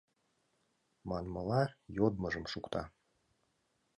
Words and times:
Манмыла, 1.09 1.63
йодмыжым 1.97 2.45
шукта. 2.51 2.83